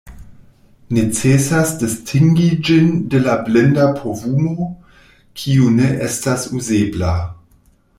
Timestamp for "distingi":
1.81-2.47